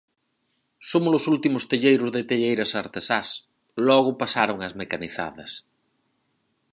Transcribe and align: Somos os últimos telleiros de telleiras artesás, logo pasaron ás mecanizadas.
Somos 0.89 1.13
os 1.19 1.25
últimos 1.33 1.63
telleiros 1.71 2.09
de 2.15 2.21
telleiras 2.29 2.71
artesás, 2.83 3.27
logo 3.87 4.11
pasaron 4.21 4.57
ás 4.67 4.73
mecanizadas. 4.81 5.51